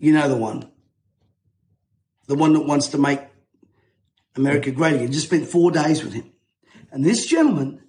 You 0.00 0.14
know 0.14 0.28
the 0.28 0.36
one. 0.36 0.68
The 2.26 2.34
one 2.34 2.54
that 2.54 2.66
wants 2.66 2.88
to 2.88 2.98
make 2.98 3.20
America 4.34 4.72
great 4.72 4.96
again. 4.96 5.12
Just 5.12 5.28
spent 5.28 5.46
four 5.46 5.70
days 5.70 6.02
with 6.02 6.12
him. 6.12 6.32
And 6.90 7.04
this 7.04 7.24
gentleman 7.24 7.84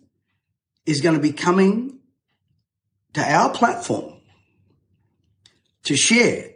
is 0.85 1.01
going 1.01 1.15
to 1.15 1.21
be 1.21 1.33
coming 1.33 2.01
to 3.13 3.21
our 3.23 3.49
platform 3.49 4.21
to 5.85 5.97
share 5.97 6.51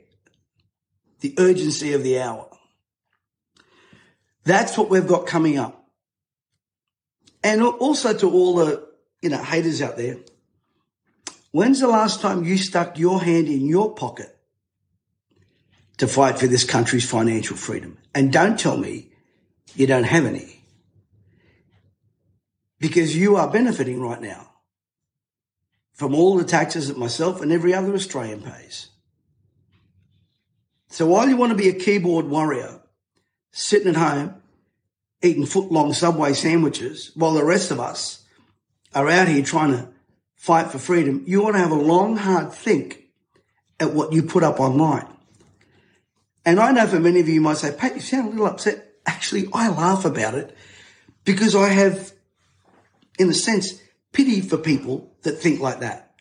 the 1.21 1.33
urgency 1.39 1.93
of 1.93 2.03
the 2.03 2.19
hour. 2.19 2.50
That's 4.43 4.77
what 4.77 4.89
we've 4.89 5.07
got 5.07 5.27
coming 5.27 5.57
up. 5.57 5.85
And 7.43 7.61
also 7.61 8.13
to 8.17 8.29
all 8.29 8.55
the, 8.55 8.87
you 9.21 9.29
know, 9.29 9.41
haters 9.41 9.81
out 9.81 9.97
there. 9.97 10.17
When's 11.51 11.79
the 11.79 11.87
last 11.87 12.21
time 12.21 12.43
you 12.43 12.57
stuck 12.57 12.97
your 12.97 13.21
hand 13.21 13.47
in 13.47 13.67
your 13.67 13.93
pocket 13.93 14.35
to 15.97 16.07
fight 16.07 16.39
for 16.39 16.47
this 16.47 16.63
country's 16.63 17.09
financial 17.09 17.57
freedom? 17.57 17.97
And 18.15 18.31
don't 18.31 18.57
tell 18.59 18.77
me 18.77 19.11
you 19.75 19.87
don't 19.87 20.05
have 20.05 20.25
any. 20.25 20.63
Because 22.79 23.15
you 23.15 23.35
are 23.35 23.51
benefiting 23.51 24.01
right 24.01 24.21
now 24.21 24.49
from 25.93 26.15
all 26.15 26.37
the 26.37 26.43
taxes 26.43 26.87
that 26.87 26.97
myself 26.97 27.41
and 27.41 27.51
every 27.51 27.73
other 27.73 27.93
Australian 27.93 28.41
pays. 28.41 28.89
So 30.89 31.05
while 31.05 31.29
you 31.29 31.37
want 31.37 31.51
to 31.51 31.57
be 31.57 31.69
a 31.69 31.73
keyboard 31.73 32.25
warrior 32.25 32.80
sitting 33.51 33.89
at 33.89 33.95
home 33.95 34.41
eating 35.21 35.45
foot 35.45 35.71
long 35.71 35.93
Subway 35.93 36.33
sandwiches 36.33 37.11
while 37.15 37.33
the 37.33 37.45
rest 37.45 37.71
of 37.71 37.79
us 37.79 38.23
are 38.93 39.07
out 39.09 39.27
here 39.27 39.43
trying 39.43 39.71
to 39.71 39.89
fight 40.35 40.71
for 40.71 40.79
freedom, 40.79 41.23
you 41.27 41.41
want 41.43 41.55
to 41.55 41.61
have 41.61 41.71
a 41.71 41.75
long, 41.75 42.17
hard 42.17 42.51
think 42.51 43.03
at 43.79 43.93
what 43.93 44.11
you 44.11 44.23
put 44.23 44.43
up 44.43 44.59
online. 44.59 45.07
And 46.43 46.59
I 46.59 46.71
know 46.71 46.87
for 46.87 46.99
many 46.99 47.19
of 47.19 47.27
you, 47.27 47.35
you 47.35 47.41
might 47.41 47.57
say, 47.57 47.71
Pat, 47.71 47.95
you 47.95 48.01
sound 48.01 48.27
a 48.27 48.31
little 48.31 48.47
upset. 48.47 48.93
Actually, 49.05 49.47
I 49.53 49.69
laugh 49.69 50.05
about 50.05 50.33
it 50.33 50.55
because 51.23 51.55
I 51.55 51.69
have, 51.69 52.11
in 53.19 53.29
a 53.29 53.33
sense, 53.33 53.79
pity 54.11 54.41
for 54.41 54.57
people 54.57 55.13
that 55.21 55.33
think 55.33 55.59
like 55.59 55.81
that. 55.81 56.15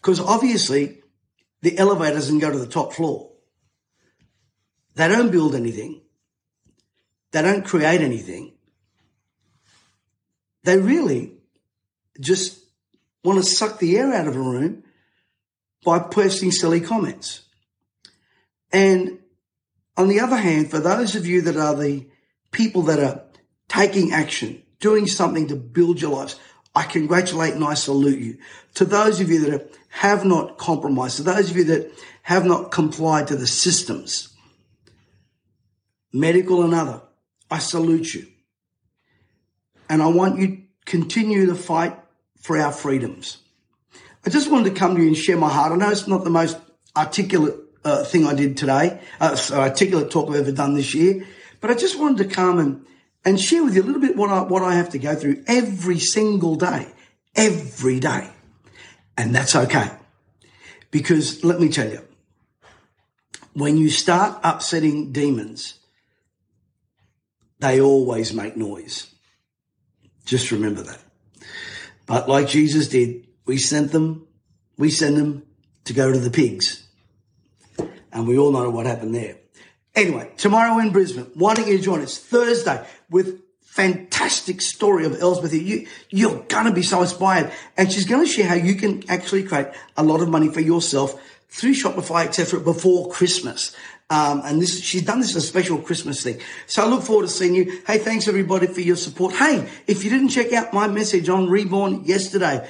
Because 0.00 0.20
obviously, 0.20 1.02
the 1.62 1.76
elevator 1.78 2.14
doesn't 2.14 2.38
go 2.38 2.50
to 2.50 2.58
the 2.58 2.66
top 2.66 2.92
floor. 2.92 3.32
They 4.94 5.08
don't 5.08 5.32
build 5.32 5.56
anything. 5.56 6.02
They 7.36 7.42
don't 7.42 7.66
create 7.66 8.00
anything. 8.00 8.54
They 10.64 10.78
really 10.78 11.34
just 12.18 12.58
want 13.22 13.38
to 13.38 13.44
suck 13.44 13.78
the 13.78 13.98
air 13.98 14.14
out 14.14 14.26
of 14.26 14.36
a 14.36 14.40
room 14.40 14.84
by 15.84 15.98
posting 15.98 16.50
silly 16.50 16.80
comments. 16.80 17.42
And 18.72 19.18
on 19.98 20.08
the 20.08 20.20
other 20.20 20.38
hand, 20.38 20.70
for 20.70 20.78
those 20.78 21.14
of 21.14 21.26
you 21.26 21.42
that 21.42 21.58
are 21.58 21.74
the 21.74 22.06
people 22.52 22.80
that 22.84 23.00
are 23.00 23.24
taking 23.68 24.12
action, 24.12 24.62
doing 24.80 25.06
something 25.06 25.48
to 25.48 25.56
build 25.56 26.00
your 26.00 26.12
lives, 26.12 26.40
I 26.74 26.84
congratulate 26.84 27.52
and 27.52 27.64
I 27.64 27.74
salute 27.74 28.18
you. 28.18 28.38
To 28.76 28.86
those 28.86 29.20
of 29.20 29.28
you 29.28 29.50
that 29.50 29.74
have 29.90 30.24
not 30.24 30.56
compromised, 30.56 31.18
to 31.18 31.22
those 31.22 31.50
of 31.50 31.58
you 31.58 31.64
that 31.64 31.92
have 32.22 32.46
not 32.46 32.70
complied 32.70 33.26
to 33.26 33.36
the 33.36 33.46
systems, 33.46 34.34
medical 36.14 36.62
and 36.62 36.72
other, 36.72 37.02
I 37.50 37.58
salute 37.58 38.14
you. 38.14 38.26
And 39.88 40.02
I 40.02 40.08
want 40.08 40.38
you 40.38 40.48
to 40.48 40.62
continue 40.84 41.46
to 41.46 41.54
fight 41.54 41.96
for 42.40 42.58
our 42.58 42.72
freedoms. 42.72 43.38
I 44.24 44.30
just 44.30 44.50
wanted 44.50 44.74
to 44.74 44.78
come 44.78 44.96
to 44.96 45.00
you 45.00 45.08
and 45.08 45.16
share 45.16 45.36
my 45.36 45.48
heart. 45.48 45.72
I 45.72 45.76
know 45.76 45.90
it's 45.90 46.08
not 46.08 46.24
the 46.24 46.30
most 46.30 46.58
articulate 46.96 47.54
uh, 47.84 48.02
thing 48.04 48.26
I 48.26 48.34
did 48.34 48.56
today, 48.56 49.00
uh, 49.20 49.38
articulate 49.52 50.10
talk 50.10 50.28
I've 50.28 50.36
ever 50.36 50.52
done 50.52 50.74
this 50.74 50.94
year, 50.94 51.24
but 51.60 51.70
I 51.70 51.74
just 51.74 51.98
wanted 51.98 52.28
to 52.28 52.34
come 52.34 52.58
and, 52.58 52.84
and 53.24 53.40
share 53.40 53.64
with 53.64 53.76
you 53.76 53.82
a 53.82 53.84
little 53.84 54.00
bit 54.00 54.16
what 54.16 54.30
I, 54.30 54.42
what 54.42 54.62
I 54.62 54.74
have 54.74 54.90
to 54.90 54.98
go 54.98 55.14
through 55.14 55.44
every 55.46 56.00
single 56.00 56.56
day, 56.56 56.88
every 57.36 58.00
day. 58.00 58.28
And 59.16 59.34
that's 59.34 59.54
okay. 59.54 59.90
Because 60.90 61.44
let 61.44 61.60
me 61.60 61.68
tell 61.68 61.88
you, 61.88 62.02
when 63.52 63.76
you 63.76 63.90
start 63.90 64.40
upsetting 64.42 65.12
demons, 65.12 65.78
they 67.58 67.80
always 67.80 68.32
make 68.32 68.56
noise. 68.56 69.12
Just 70.24 70.50
remember 70.50 70.82
that. 70.82 70.98
But 72.06 72.28
like 72.28 72.48
Jesus 72.48 72.88
did, 72.88 73.26
we 73.46 73.58
sent 73.58 73.92
them, 73.92 74.26
we 74.76 74.90
send 74.90 75.16
them 75.16 75.44
to 75.84 75.92
go 75.92 76.12
to 76.12 76.18
the 76.18 76.30
pigs. 76.30 76.86
And 78.12 78.26
we 78.26 78.38
all 78.38 78.52
know 78.52 78.70
what 78.70 78.86
happened 78.86 79.14
there. 79.14 79.36
Anyway, 79.94 80.30
tomorrow 80.36 80.78
in 80.78 80.90
Brisbane, 80.90 81.30
why 81.34 81.54
don't 81.54 81.68
you 81.68 81.78
join 81.78 82.02
us 82.02 82.18
Thursday 82.18 82.84
with 83.10 83.40
fantastic 83.76 84.62
story 84.62 85.04
of 85.04 85.20
Elspeth. 85.20 85.52
You, 85.52 85.86
you're 86.08 86.42
going 86.44 86.64
to 86.64 86.72
be 86.72 86.82
so 86.82 87.02
inspired. 87.02 87.52
And 87.76 87.92
she's 87.92 88.06
going 88.06 88.24
to 88.24 88.30
share 88.30 88.48
how 88.48 88.54
you 88.54 88.74
can 88.74 89.02
actually 89.10 89.42
create 89.42 89.66
a 89.98 90.02
lot 90.02 90.22
of 90.22 90.30
money 90.30 90.48
for 90.48 90.60
yourself 90.60 91.20
through 91.50 91.74
Shopify, 91.74 92.24
etc. 92.24 92.60
before 92.60 93.10
Christmas. 93.10 93.76
Um, 94.08 94.42
and 94.44 94.62
this, 94.62 94.80
she's 94.80 95.02
done 95.02 95.20
this 95.20 95.34
as 95.34 95.44
a 95.44 95.46
special 95.46 95.78
Christmas 95.78 96.22
thing. 96.22 96.40
So 96.66 96.84
I 96.84 96.88
look 96.88 97.02
forward 97.02 97.24
to 97.24 97.28
seeing 97.28 97.54
you. 97.54 97.82
Hey, 97.86 97.98
thanks 97.98 98.28
everybody 98.28 98.68
for 98.68 98.80
your 98.80 98.96
support. 98.96 99.34
Hey, 99.34 99.68
if 99.86 100.04
you 100.04 100.10
didn't 100.10 100.28
check 100.28 100.52
out 100.52 100.72
my 100.72 100.86
message 100.86 101.28
on 101.28 101.48
Reborn 101.48 102.04
yesterday, 102.04 102.68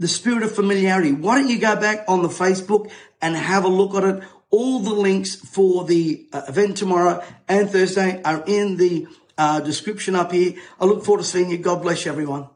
the 0.00 0.08
spirit 0.08 0.42
of 0.42 0.52
familiarity, 0.52 1.12
why 1.12 1.38
don't 1.38 1.48
you 1.48 1.60
go 1.60 1.76
back 1.76 2.04
on 2.08 2.22
the 2.22 2.28
Facebook 2.28 2.90
and 3.20 3.36
have 3.36 3.64
a 3.64 3.68
look 3.68 3.94
at 3.94 4.02
it? 4.02 4.24
All 4.50 4.80
the 4.80 4.92
links 4.92 5.36
for 5.36 5.84
the 5.84 6.26
uh, 6.32 6.42
event 6.48 6.76
tomorrow 6.76 7.24
and 7.48 7.70
Thursday 7.70 8.20
are 8.24 8.42
in 8.46 8.76
the 8.76 9.06
uh, 9.38 9.60
description 9.60 10.16
up 10.16 10.32
here. 10.32 10.54
I 10.80 10.84
look 10.84 11.04
forward 11.04 11.22
to 11.22 11.28
seeing 11.28 11.50
you. 11.50 11.58
God 11.58 11.82
bless 11.82 12.04
you, 12.04 12.10
everyone. 12.10 12.48